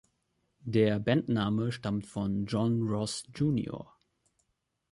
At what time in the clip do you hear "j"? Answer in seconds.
3.35-3.71